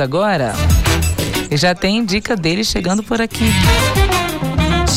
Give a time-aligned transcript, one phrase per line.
[0.00, 0.54] agora.
[1.50, 3.44] Já tem dica dele chegando por aqui.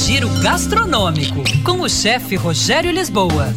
[0.05, 3.53] Giro gastronômico com o chefe Rogério Lisboa.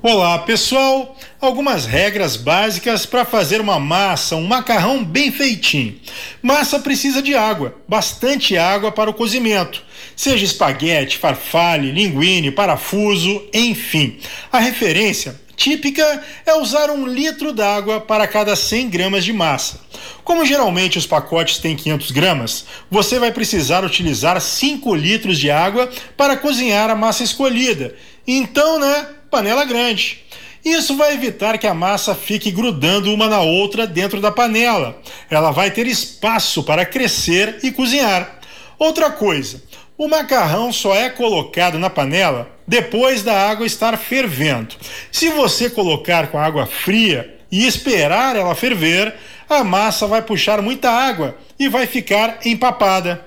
[0.00, 1.16] Olá, pessoal.
[1.40, 5.98] Algumas regras básicas para fazer uma massa, um macarrão bem feitinho.
[6.40, 9.82] Massa precisa de água, bastante água para o cozimento.
[10.14, 14.20] Seja espaguete, farfalle, linguine, parafuso, enfim.
[14.52, 19.78] A referência típica é usar um litro d'água para cada 100 gramas de massa.
[20.24, 25.88] Como geralmente os pacotes têm 500 gramas, você vai precisar utilizar 5 litros de água
[26.16, 27.94] para cozinhar a massa escolhida.
[28.26, 30.24] Então, né, panela grande.
[30.64, 35.00] Isso vai evitar que a massa fique grudando uma na outra dentro da panela.
[35.30, 38.41] Ela vai ter espaço para crescer e cozinhar.
[38.82, 39.62] Outra coisa,
[39.96, 44.74] o macarrão só é colocado na panela depois da água estar fervendo.
[45.12, 49.14] Se você colocar com água fria e esperar ela ferver,
[49.48, 53.24] a massa vai puxar muita água e vai ficar empapada.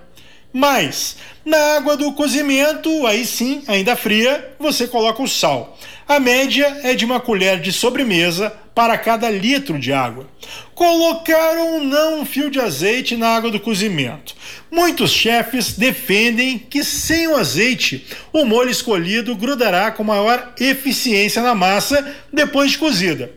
[0.57, 5.77] Mas na água do cozimento, aí sim, ainda fria, você coloca o sal.
[6.07, 10.29] A média é de uma colher de sobremesa para cada litro de água.
[10.73, 14.33] Colocar ou não um fio de azeite na água do cozimento.
[14.71, 21.53] Muitos chefes defendem que sem o azeite, o molho escolhido grudará com maior eficiência na
[21.53, 23.29] massa depois de cozida.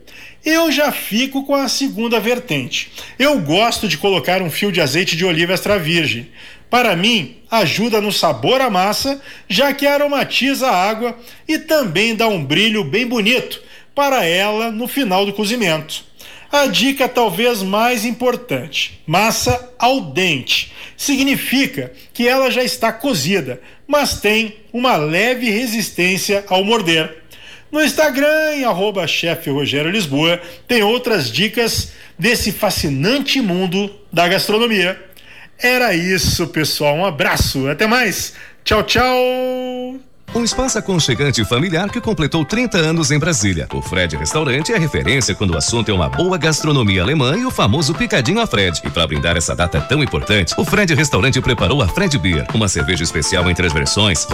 [0.45, 2.93] Eu já fico com a segunda vertente.
[3.19, 6.29] Eu gosto de colocar um fio de azeite de oliva extra virgem.
[6.71, 12.29] Para mim, ajuda no sabor à massa, já que aromatiza a água e também dá
[12.29, 13.63] um brilho bem bonito
[13.95, 16.05] para ela no final do cozimento.
[16.51, 20.73] A dica talvez mais importante: massa al dente.
[20.97, 27.25] Significa que ela já está cozida, mas tem uma leve resistência ao morder.
[27.71, 34.99] No Instagram, em arroba chefe Rogério Lisboa, tem outras dicas desse fascinante mundo da gastronomia.
[35.59, 36.97] Era isso, pessoal.
[36.97, 37.69] Um abraço.
[37.69, 38.35] Até mais.
[38.65, 39.99] Tchau, tchau.
[40.35, 43.67] Um espaço aconchegante e familiar que completou 30 anos em Brasília.
[43.73, 47.51] O Fred Restaurante é referência quando o assunto é uma boa gastronomia alemã e o
[47.51, 48.79] famoso picadinho a Fred.
[48.85, 52.69] E para brindar essa data tão importante, o Fred Restaurante preparou a Fred Beer, uma
[52.69, 54.27] cerveja especial entre as versões